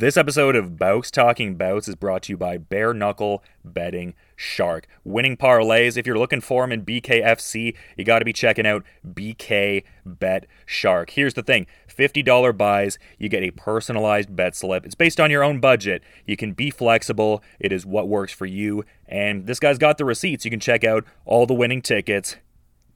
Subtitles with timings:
[0.00, 4.86] This episode of Bouts Talking Bouts is brought to you by Bare Knuckle Betting Shark.
[5.04, 8.82] Winning parlays, if you're looking for them in BKFC, you got to be checking out
[9.06, 11.10] BK Bet Shark.
[11.10, 14.86] Here's the thing $50 buys, you get a personalized bet slip.
[14.86, 16.02] It's based on your own budget.
[16.24, 18.86] You can be flexible, it is what works for you.
[19.06, 20.46] And this guy's got the receipts.
[20.46, 22.36] You can check out all the winning tickets.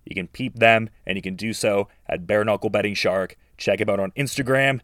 [0.06, 3.36] You can peep them, and you can do so at Bare Knuckle Betting Shark.
[3.58, 4.80] Check him out on Instagram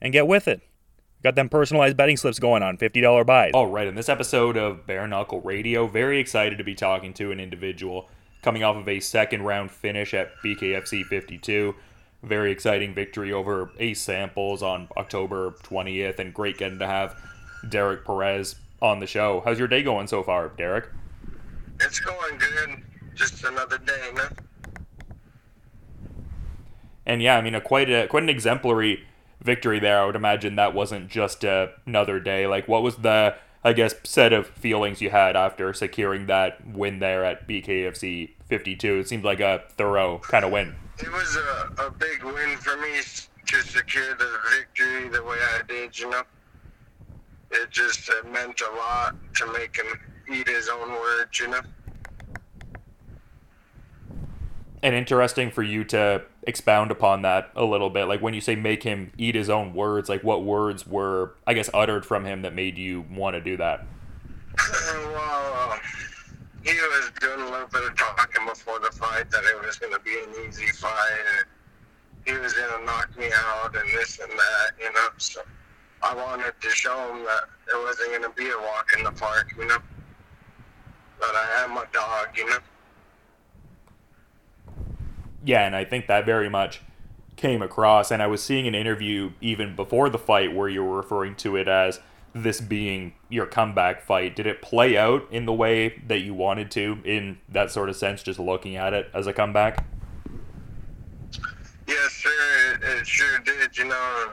[0.00, 0.62] and get with it.
[1.22, 3.50] Got them personalized betting slips going on, $50 buys.
[3.52, 7.30] All right, in this episode of Bare Knuckle Radio, very excited to be talking to
[7.30, 8.08] an individual
[8.40, 11.74] coming off of a second round finish at BKFC 52.
[12.22, 17.14] Very exciting victory over Ace Samples on October 20th, and great getting to have
[17.68, 19.42] Derek Perez on the show.
[19.44, 20.88] How's your day going so far, Derek?
[21.80, 22.82] It's going good.
[23.14, 24.36] Just another day, man.
[27.04, 29.04] And yeah, I mean, a quite a quite an exemplary
[29.42, 30.00] victory there.
[30.00, 32.46] I would imagine that wasn't just another day.
[32.46, 36.98] Like, what was the, I guess, set of feelings you had after securing that win
[36.98, 38.98] there at BKFC 52?
[38.98, 40.74] It seemed like a thorough kind of win.
[40.98, 43.00] It was a, a big win for me
[43.46, 46.22] to secure the victory the way I did, you know.
[47.50, 49.86] It just uh, meant a lot to make him
[50.32, 51.60] eat his own words, you know.
[54.82, 58.06] And interesting for you to expound upon that a little bit.
[58.06, 61.54] Like when you say make him eat his own words like what words were i
[61.54, 63.84] guess uttered from him that made you want to do that?
[64.56, 65.78] Well uh,
[66.64, 69.92] he was doing a little bit of talking before the fight that it was going
[69.92, 71.46] to be an easy fight and
[72.26, 75.08] he was going to knock me out and this and that you know?
[75.18, 75.42] So
[76.02, 79.12] i wanted to show him that it wasn't going to be a walk in the
[79.12, 79.78] park you know?
[81.20, 82.56] That i am a dog you know
[85.44, 86.80] yeah, and I think that very much
[87.36, 88.10] came across.
[88.10, 91.56] And I was seeing an interview even before the fight where you were referring to
[91.56, 92.00] it as
[92.32, 94.36] this being your comeback fight.
[94.36, 97.96] Did it play out in the way that you wanted to, in that sort of
[97.96, 99.84] sense, just looking at it as a comeback?
[101.88, 102.30] Yes, sir.
[102.74, 103.76] It, it sure did.
[103.76, 104.32] You know,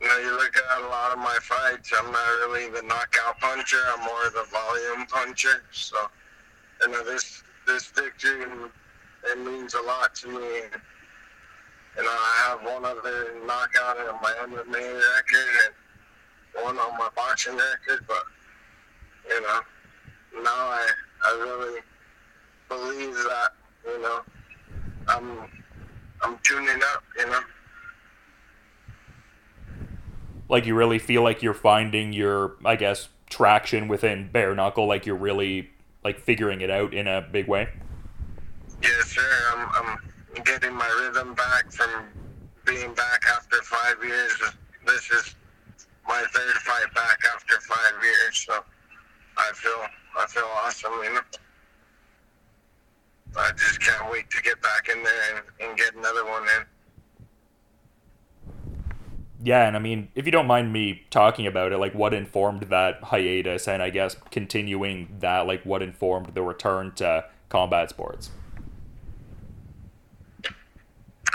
[0.00, 1.92] you know, you look at a lot of my fights.
[1.98, 3.78] I'm not really the knockout puncher.
[3.96, 5.62] I'm more the volume puncher.
[5.72, 5.96] So,
[6.82, 8.44] you know, this this victory
[9.24, 10.60] it means a lot to me.
[11.96, 15.74] And I have one other knockout on my MMA record
[16.54, 18.22] and one on my boxing record, but
[19.28, 19.60] you know,
[20.42, 20.86] now I
[21.24, 21.80] I really
[22.68, 23.50] believe that
[23.84, 24.20] you know
[25.08, 25.38] I'm
[26.22, 27.02] I'm tuning up.
[27.18, 27.40] You know.
[30.48, 34.86] Like you really feel like you're finding your, I guess, traction within bare knuckle.
[34.86, 35.70] Like you're really
[36.02, 37.68] like figuring it out in a big way.
[39.18, 39.52] Sir.
[39.52, 39.68] I'm,
[40.36, 42.04] I'm getting my rhythm back from
[42.64, 44.40] being back after five years.
[44.86, 45.34] This is
[46.06, 48.64] my third fight back after five years, so
[49.36, 49.86] I feel
[50.16, 50.92] I feel awesome.
[51.02, 51.20] You know,
[53.36, 56.64] I just can't wait to get back in there and, and get another one in.
[59.42, 62.64] Yeah, and I mean, if you don't mind me talking about it, like what informed
[62.64, 68.30] that hiatus, and I guess continuing that, like what informed the return to combat sports.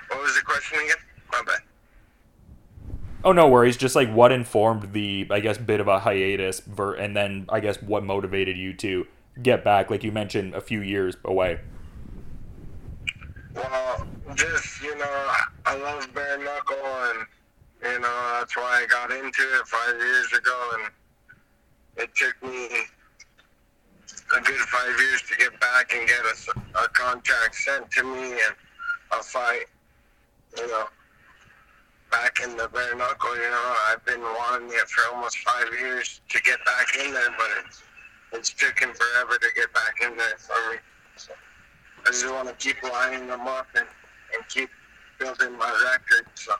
[0.09, 0.97] What was the question again?
[1.31, 1.61] My bad.
[3.23, 3.77] Oh no worries.
[3.77, 7.59] Just like what informed the, I guess, bit of a hiatus, ver- and then I
[7.59, 9.07] guess what motivated you to
[9.41, 11.59] get back, like you mentioned, a few years away.
[13.55, 15.31] Well, just you know,
[15.65, 17.25] I love bare knuckle, and
[17.83, 20.91] you know that's why I got into it five years ago, and
[22.03, 22.67] it took me
[24.35, 28.31] a good five years to get back and get a, a contract sent to me
[28.31, 28.55] and
[29.11, 29.65] a fight
[30.57, 30.85] you know,
[32.13, 33.35] back in the bare knuckle.
[33.35, 37.31] You know, I've been wanting it for almost five years to get back in there,
[37.37, 37.81] but it's
[38.31, 40.77] it's taken forever to get back in there for me.
[41.15, 41.33] So
[42.05, 43.85] I just want to keep lining them up and,
[44.33, 44.69] and keep
[45.19, 46.27] building my record.
[46.35, 46.53] So.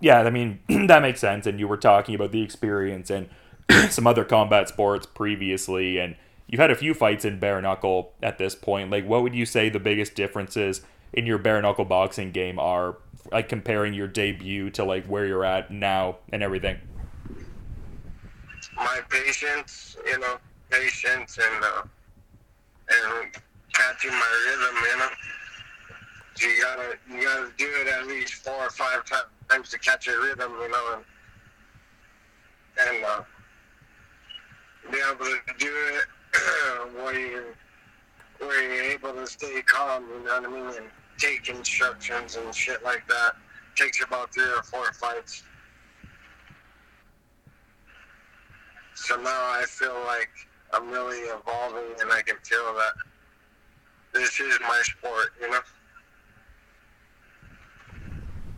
[0.00, 1.46] Yeah, I mean that makes sense.
[1.46, 3.28] And you were talking about the experience and
[3.90, 6.16] some other combat sports previously, and
[6.46, 8.90] you've had a few fights in bare knuckle at this point.
[8.90, 10.82] Like, what would you say the biggest differences
[11.14, 12.96] in your bare knuckle boxing game are,
[13.32, 16.76] like comparing your debut to like where you're at now and everything?
[18.76, 20.36] My patience, you know,
[20.70, 21.82] patience and uh,
[22.90, 23.30] and
[23.72, 25.08] catching my rhythm, you know.
[26.40, 29.04] You gotta you gotta do it at least four or five
[29.48, 31.04] times to catch your rhythm, you know, and,
[32.88, 33.22] and uh,
[34.90, 36.04] be able to do it
[36.96, 37.44] where you
[38.38, 42.54] where you're able to stay calm, you know what I mean, and take instructions and
[42.54, 43.36] shit like that.
[43.76, 45.42] takes about three or four fights.
[48.94, 50.30] So now I feel like
[50.72, 52.92] I'm really evolving and I can feel that
[54.12, 55.58] this is my sport, you know?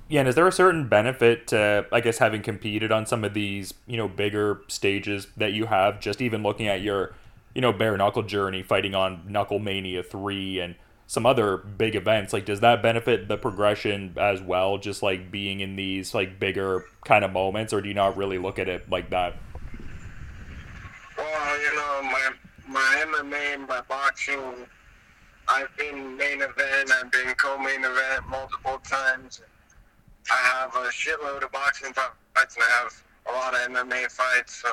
[0.09, 3.35] Yeah, and is there a certain benefit to, I guess, having competed on some of
[3.35, 5.99] these, you know, bigger stages that you have?
[5.99, 7.15] Just even looking at your,
[7.55, 10.75] you know, bare knuckle journey, fighting on KnuckleMania 3 and
[11.07, 14.79] some other big events, like, does that benefit the progression as well?
[14.79, 18.39] Just like being in these, like, bigger kind of moments, or do you not really
[18.39, 19.37] look at it like that?
[21.17, 22.31] Well, you know, my,
[22.69, 24.67] my MMA, my boxing,
[25.49, 29.43] I've been main event, I've been co main event multiple times.
[30.31, 34.57] I have a shitload of boxing fights and I have a lot of MMA fights.
[34.63, 34.73] So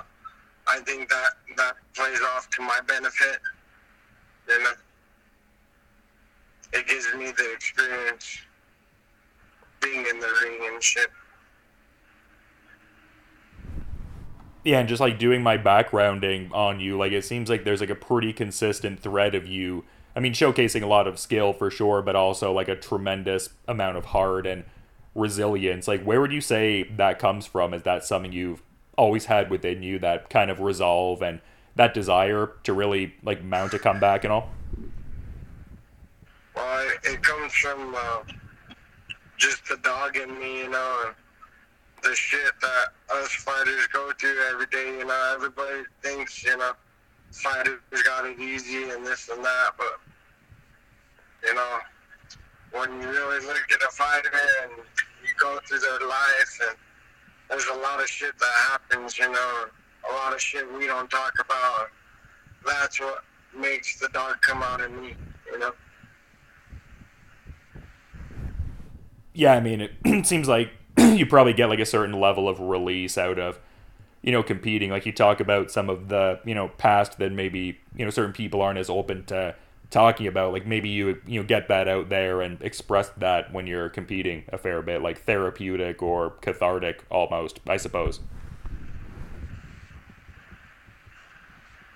[0.67, 3.39] I think that that plays off to my benefit.
[6.73, 8.39] It gives me the experience
[9.81, 11.07] being in the ring and shit.
[14.63, 17.89] Yeah, and just like doing my backgrounding on you, like it seems like there's like
[17.89, 19.83] a pretty consistent thread of you.
[20.15, 23.97] I mean, showcasing a lot of skill for sure, but also like a tremendous amount
[23.97, 24.63] of heart and
[25.15, 28.63] resilience like where would you say that comes from is that something you've
[28.97, 31.39] always had within you that kind of resolve and
[31.75, 34.49] that desire to really like mount a comeback and all
[37.05, 38.19] it comes from uh,
[39.37, 41.11] just the dog in me you know
[42.03, 46.71] the shit that us fighters go through every day you know everybody thinks you know
[47.31, 49.99] fighters got it easy and this and that but
[51.43, 51.79] you know
[52.73, 54.31] when you really look at a fighter
[54.63, 54.71] and
[55.23, 56.77] you go through their life and
[57.49, 59.65] there's a lot of shit that happens, you know,
[60.09, 61.89] a lot of shit we don't talk about.
[62.65, 63.23] That's what
[63.55, 65.13] makes the dog come out in me,
[65.51, 65.71] you know.
[69.33, 73.17] Yeah, I mean, it seems like you probably get like a certain level of release
[73.17, 73.59] out of,
[74.21, 74.89] you know, competing.
[74.91, 78.33] Like you talk about some of the, you know, past that maybe, you know, certain
[78.33, 79.55] people aren't as open to
[79.93, 80.51] talking about.
[80.51, 84.43] Like maybe you you know get that out there and express that when you're competing
[84.49, 88.19] a fair bit like therapeutic or cathartic almost i suppose.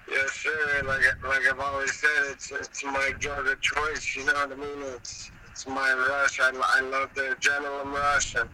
[0.09, 4.33] Yes sir like like i've always said it's it's my drug of choice you know
[4.33, 4.83] what i mean?
[4.95, 8.47] It's it's my rush i, I love the adrenaline rush and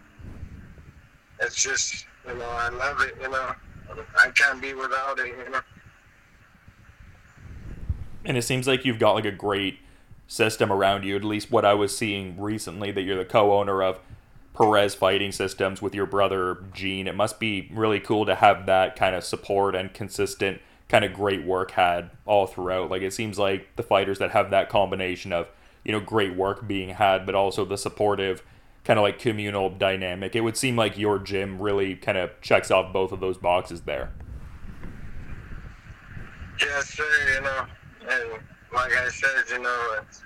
[1.41, 3.51] it's just you know i love it you know
[4.17, 5.59] i can't be without it you know
[8.23, 9.79] and it seems like you've got like a great
[10.27, 11.15] system around you.
[11.15, 13.99] At least what I was seeing recently that you're the co-owner of
[14.55, 17.07] Perez Fighting Systems with your brother Gene.
[17.07, 21.13] It must be really cool to have that kind of support and consistent kind of
[21.13, 22.89] great work had all throughout.
[22.89, 25.47] Like it seems like the fighters that have that combination of
[25.83, 28.43] you know great work being had, but also the supportive
[28.83, 30.35] kind of like communal dynamic.
[30.35, 33.81] It would seem like your gym really kind of checks off both of those boxes
[33.81, 34.11] there.
[36.59, 37.03] Yes, sir.
[37.35, 37.65] You know,
[38.09, 38.43] and
[38.73, 40.23] like I said, you know, it's,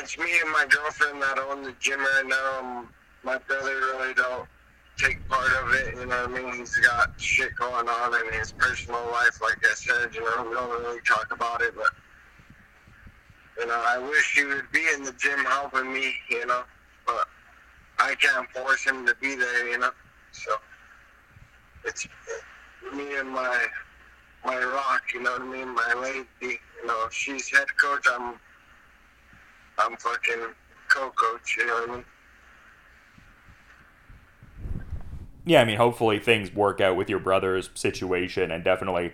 [0.00, 2.58] it's me and my girlfriend that own the gym right now.
[2.60, 2.88] Um,
[3.22, 4.48] my brother really don't
[4.96, 6.54] take part of it, you know I mean?
[6.54, 10.54] He's got shit going on in his personal life, like I said, you know, we
[10.54, 11.88] don't really talk about it, but,
[13.58, 16.62] you know, I wish he would be in the gym helping me, you know,
[17.06, 17.26] but
[17.98, 19.90] I can't force him to be there, you know,
[20.32, 20.52] so
[21.84, 22.06] it's
[22.94, 23.66] me and my
[24.44, 25.74] my rock, you know what I mean?
[25.74, 28.34] My lady, you know, she's head coach, I'm
[29.78, 30.54] I'm fucking
[30.88, 32.04] co-coach, you know what I mean?
[35.44, 39.12] Yeah, I mean, hopefully things work out with your brother's situation, and definitely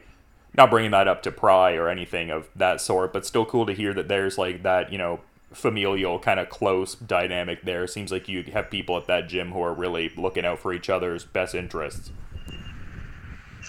[0.57, 3.73] not bringing that up to pry or anything of that sort, but still cool to
[3.73, 5.21] hear that there's like that, you know,
[5.53, 7.87] familial kind of close dynamic there.
[7.87, 10.89] Seems like you have people at that gym who are really looking out for each
[10.89, 12.11] other's best interests.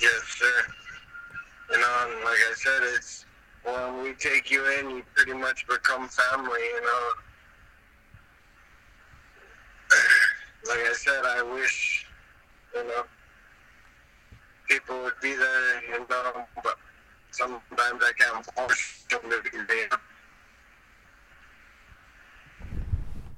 [0.01, 0.73] Yes, sir.
[1.71, 3.25] You know, and like I said, it's
[3.63, 6.59] when we take you in, you pretty much become family.
[6.59, 7.09] You know.
[10.67, 12.05] Like I said, I wish,
[12.75, 13.03] you know,
[14.67, 16.76] people would be there, you know, but
[17.37, 19.05] sometimes I can't force.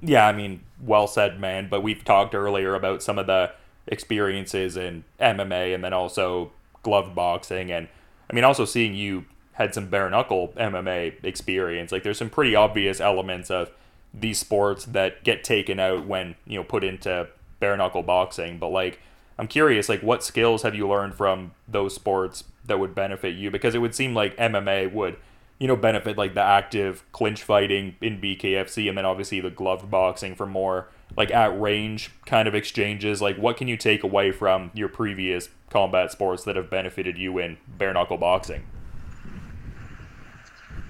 [0.02, 1.68] Yeah, I mean, well said, man.
[1.70, 3.52] But we've talked earlier about some of the
[3.88, 6.52] experiences in MMA and then also
[6.84, 7.88] glove boxing and
[8.30, 12.56] I mean, also seeing you had some bare knuckle MMA experience, like there's some pretty
[12.56, 13.72] obvious elements of
[14.14, 17.28] these sports that get taken out when you know put into
[17.60, 18.58] bare knuckle boxing.
[18.60, 19.00] But like,
[19.38, 23.52] I'm curious, like, what skills have you learned from those sports that would benefit you?
[23.52, 25.18] Because it would seem like MMA would,
[25.60, 29.92] you know, benefit like the active clinch fighting in BKFC, and then obviously the gloved
[29.92, 33.22] boxing for more like at range kind of exchanges?
[33.22, 37.38] Like, what can you take away from your previous combat sports that have benefited you
[37.40, 38.66] in bare knuckle boxing?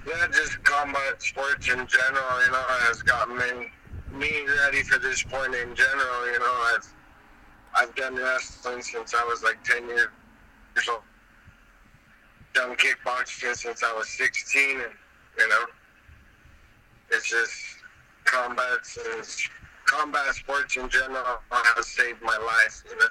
[0.06, 3.70] Yeah, just combat sports in general, you know, has gotten me
[4.12, 6.32] me ready for this point in general.
[6.32, 6.94] You know, I've
[7.76, 10.08] I've done wrestling since I was like ten years
[10.90, 11.02] old.
[12.52, 14.92] Done kickboxing since I was sixteen, and
[15.38, 15.64] you know,
[17.10, 17.52] it's just
[18.24, 18.78] combat
[19.14, 19.24] and
[19.86, 22.82] combat sports in general has saved my life.
[22.90, 23.06] You know,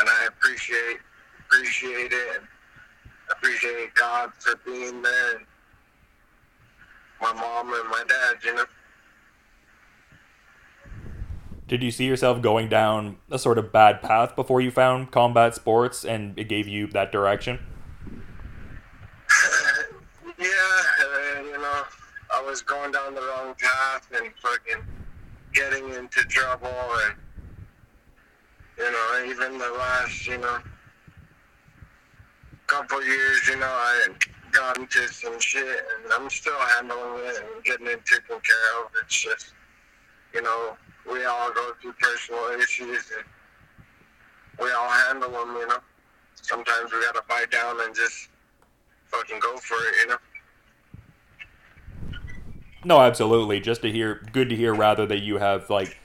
[0.00, 0.98] and I appreciate
[1.46, 2.36] appreciate it.
[2.36, 2.46] And
[3.30, 5.40] appreciate God for being there.
[7.20, 8.64] My mom and my dad, you know.
[11.70, 15.54] Did you see yourself going down a sort of bad path before you found combat
[15.54, 17.60] sports and it gave you that direction?
[20.36, 20.82] yeah,
[21.36, 21.82] and, you know,
[22.34, 24.82] I was going down the wrong path and fucking
[25.52, 26.74] getting into trouble
[27.06, 27.14] and
[28.76, 30.58] you know, even the last, you know,
[32.66, 34.08] couple years, you know, I
[34.50, 38.90] got into some shit and I'm still handling it and getting it taken care of.
[39.04, 39.54] It's just,
[40.34, 40.76] you know,
[41.10, 43.24] we all go through personal issues and
[44.60, 45.78] we all handle them, you know.
[46.42, 48.28] Sometimes we gotta bite down and just
[49.06, 50.16] fucking go for it, you know.
[52.84, 53.60] No, absolutely.
[53.60, 55.98] Just to hear, good to hear rather that you have like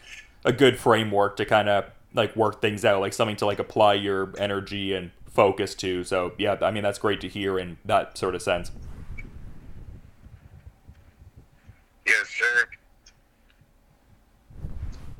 [0.43, 3.93] a good framework to kind of like work things out, like something to like apply
[3.93, 6.03] your energy and focus to.
[6.03, 8.71] So yeah, I mean that's great to hear in that sort of sense.
[12.05, 12.67] Yes, sir.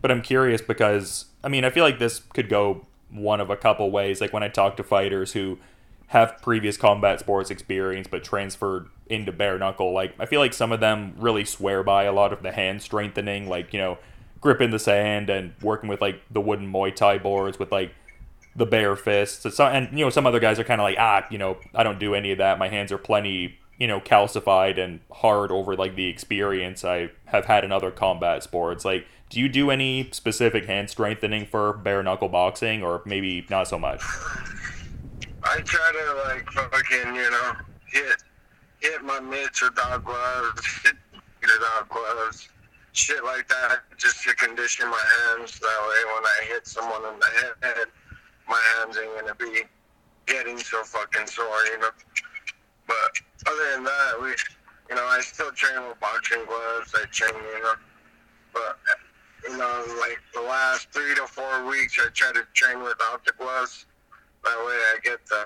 [0.06, 3.58] But I'm curious because I mean I feel like this could go one of a
[3.58, 4.22] couple ways.
[4.22, 5.58] Like when I talk to fighters who
[6.10, 10.72] have previous combat sports experience but transferred into bare knuckle, like I feel like some
[10.72, 13.98] of them really swear by a lot of the hand strengthening, like you know
[14.42, 17.92] grip in the sand and working with like the wooden Muay Thai boards with like
[18.56, 19.56] the bare fists.
[19.56, 21.82] Some, and you know, some other guys are kind of like, ah, you know, I
[21.82, 22.60] don't do any of that.
[22.60, 27.46] My hands are plenty, you know, calcified and hard over like the experience I have
[27.46, 28.86] had in other combat sports.
[28.86, 33.68] Like, do you do any specific hand strengthening for bare knuckle boxing, or maybe not
[33.68, 34.02] so much?
[35.44, 37.54] I try to like fucking, you know,
[37.86, 38.24] hit
[38.80, 40.96] hit my mitts or dog gloves, hit
[41.42, 42.50] the dog gloves,
[42.94, 45.60] shit like that, just to condition my hands.
[45.60, 47.88] That way, when I hit someone in the head
[48.48, 49.64] my hands ain't gonna be
[50.26, 51.90] getting so fucking sore, you know.
[52.88, 52.96] But
[53.48, 54.30] other than that, we,
[54.90, 56.94] you know, I still train with boxing gloves.
[56.96, 57.74] I train, you know,
[59.50, 63.34] you know, like the last three to four weeks, I try to train without the
[63.38, 63.86] gloves.
[64.44, 65.46] That way, I get the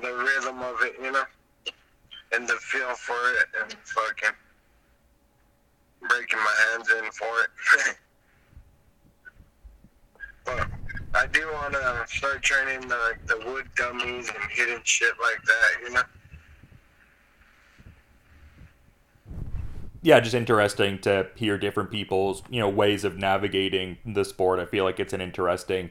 [0.00, 1.24] the rhythm of it, you know,
[2.32, 4.36] and the feel for it, and fucking
[6.08, 7.96] breaking my hands in for it.
[10.44, 10.68] but
[11.14, 15.70] I do want to start training the, the wood dummies and hitting shit like that,
[15.82, 16.02] you know?
[20.06, 24.60] Yeah, just interesting to hear different people's, you know, ways of navigating the sport.
[24.60, 25.90] I feel like it's an interesting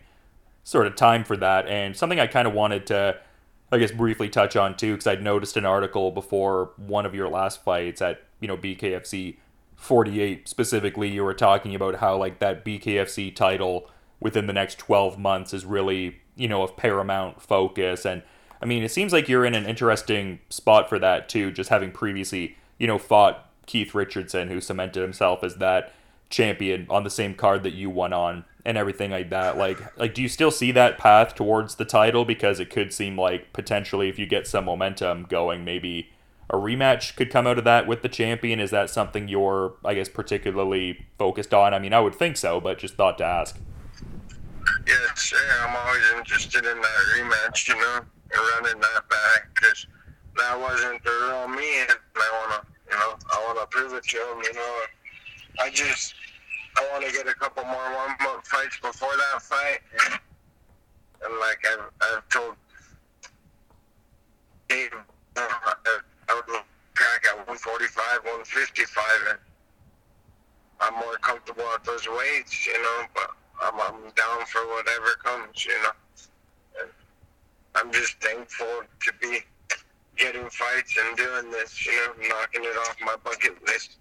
[0.63, 1.67] sort of time for that.
[1.67, 3.17] And something I kind of wanted to,
[3.73, 7.27] I guess, briefly touch on too, because I'd noticed an article before one of your
[7.27, 9.35] last fights at, you know, BKFC
[9.75, 11.09] 48 specifically.
[11.09, 13.91] You were talking about how, like, that BKFC title
[14.21, 18.05] within the next 12 months is really, you know, of paramount focus.
[18.05, 18.23] And
[18.61, 21.91] I mean, it seems like you're in an interesting spot for that too, just having
[21.91, 25.93] previously, you know, fought Keith Richardson, who cemented himself as that
[26.29, 29.57] champion on the same card that you won on and everything like that.
[29.57, 32.25] Like, like, do you still see that path towards the title?
[32.25, 36.09] Because it could seem like potentially, if you get some momentum going, maybe
[36.49, 38.59] a rematch could come out of that with the champion.
[38.59, 41.73] Is that something you're, I guess, particularly focused on?
[41.73, 43.57] I mean, I would think so, but just thought to ask.
[45.15, 45.37] Sir.
[45.61, 48.01] I'm always interested in that rematch, you know,
[48.61, 49.87] running that back because
[50.37, 54.17] that wasn't the real me, and I wanna, you know, I wanna prove it to
[54.17, 54.81] him, you know.
[55.59, 56.13] I just,
[56.77, 60.19] I want to get a couple more warm-up fights before that fight, and,
[61.23, 62.55] and like I've, I've told
[64.67, 64.91] Dave,
[65.37, 65.99] I,
[66.29, 66.61] I would
[66.95, 69.39] crack at 145, 155, and
[70.81, 75.65] I'm more comfortable at those weights, you know, but I'm, I'm down for whatever comes,
[75.65, 75.91] you know.
[76.81, 76.89] And
[77.75, 79.39] I'm just thankful to be
[80.17, 83.97] getting fights and doing this, you know, knocking it off my bucket list.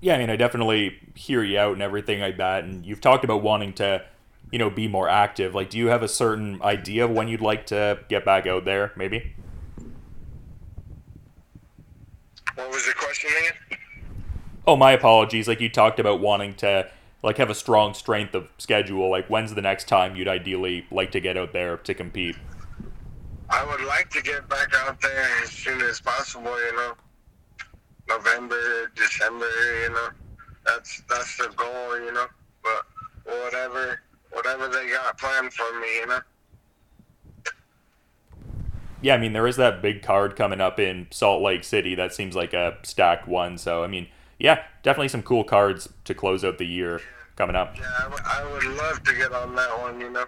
[0.00, 2.64] Yeah, I mean, I definitely hear you out and everything like that.
[2.64, 4.02] And you've talked about wanting to,
[4.50, 5.54] you know, be more active.
[5.54, 8.64] Like, do you have a certain idea of when you'd like to get back out
[8.64, 9.34] there, maybe?
[12.54, 13.10] What was the question?
[13.10, 13.78] question again?
[14.66, 15.48] Oh, my apologies.
[15.48, 16.90] Like you talked about wanting to
[17.22, 19.10] like have a strong strength of schedule.
[19.10, 22.36] Like when's the next time you'd ideally like to get out there to compete?
[23.50, 26.56] I would like to get back out there as soon as possible.
[26.66, 26.92] You know,
[28.08, 29.46] November, December.
[29.82, 30.08] You know,
[30.64, 31.98] that's that's the goal.
[31.98, 32.26] You know,
[32.62, 32.86] but
[33.24, 35.96] whatever whatever they got planned for me.
[35.96, 36.20] You know.
[39.02, 41.94] Yeah, I mean there is that big card coming up in Salt Lake City.
[41.94, 43.58] That seems like a stacked one.
[43.58, 47.00] So I mean, yeah, definitely some cool cards to close out the year
[47.34, 47.76] coming up.
[47.76, 50.00] Yeah, I, w- I would love to get on that one.
[50.00, 50.24] You know.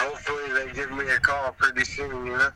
[0.00, 2.26] Hopefully they give me a call pretty soon.
[2.26, 2.50] You know.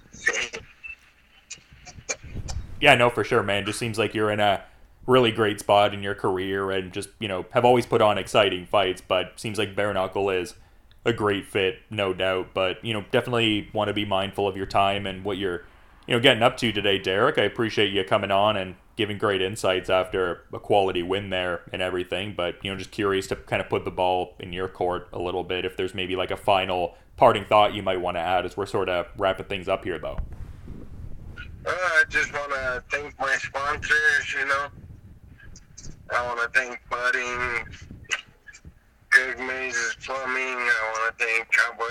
[2.81, 3.65] Yeah, no, for sure, man.
[3.67, 4.63] Just seems like you're in a
[5.07, 8.67] really great spot in your career and just, you know, have always put on exciting
[8.67, 10.55] fights, but seems like Bare Knuckle is
[11.05, 12.55] a great fit, no doubt.
[12.55, 15.65] But, you know, definitely want to be mindful of your time and what you're,
[16.07, 17.39] you know, getting up to today, Derek.
[17.39, 21.83] I appreciate you coming on and giving great insights after a quality win there and
[21.83, 22.35] everything.
[22.37, 25.19] But, you know, just curious to kind of put the ball in your court a
[25.19, 28.45] little bit if there's maybe like a final parting thought you might want to add
[28.45, 30.19] as we're sort of wrapping things up here, though.
[31.67, 34.67] Uh, I just want to thank my sponsors, you know.
[36.15, 37.65] I want to thank Budding,
[39.11, 40.37] Good Mazes Plumbing.
[40.37, 41.85] I want to thank Cowboy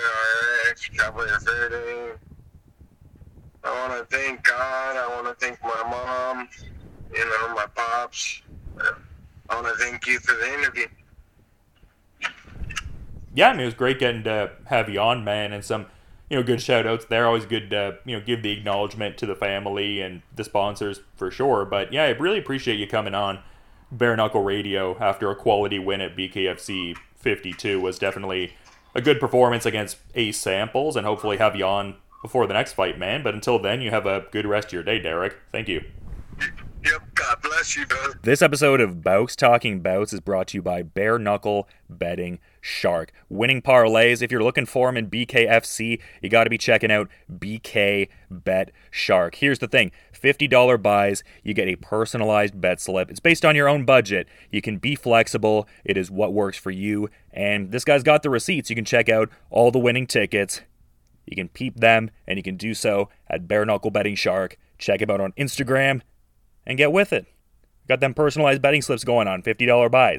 [0.70, 2.18] RX, Cowboy Verde.
[3.64, 4.96] I want to thank God.
[4.96, 6.48] I want to thank my mom,
[7.12, 7.54] you know,
[8.14, 8.42] pops.
[9.48, 10.86] I want to thank you for the interview.
[13.34, 15.86] Yeah, I mean, it was great getting to have you on, man, and some
[16.30, 17.04] you know, good shout outs.
[17.04, 21.00] They're Always good to, you know, give the acknowledgement to the family and the sponsors
[21.16, 21.64] for sure.
[21.64, 23.40] But yeah, I really appreciate you coming on
[23.92, 28.54] Bare Knuckle Radio after a quality win at BKFC 52 was definitely
[28.94, 32.98] a good performance against Ace Samples and hopefully have you on before the next fight,
[32.98, 33.22] man.
[33.22, 35.36] But until then, you have a good rest of your day, Derek.
[35.52, 35.84] Thank you.
[36.84, 38.18] Yep, God bless you, brother.
[38.22, 43.10] This episode of Bouts Talking Bouts is brought to you by Bare Knuckle Betting Shark.
[43.30, 47.08] Winning parlays, if you're looking for them in BKFC, you got to be checking out
[47.32, 49.36] BK Bet Shark.
[49.36, 53.10] Here's the thing $50 buys, you get a personalized bet slip.
[53.10, 54.28] It's based on your own budget.
[54.50, 57.08] You can be flexible, it is what works for you.
[57.32, 58.68] And this guy's got the receipts.
[58.68, 60.60] You can check out all the winning tickets.
[61.24, 64.58] You can peep them, and you can do so at Bare Knuckle Betting Shark.
[64.76, 66.02] Check him out on Instagram
[66.66, 67.26] and get with it.
[67.88, 70.12] Got them personalized betting slips going on, $50 buys.